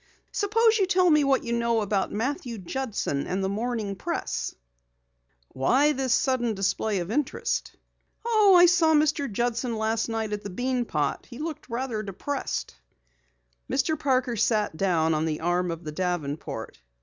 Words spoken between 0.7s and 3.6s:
you tell me what you know about Matthew Judson and the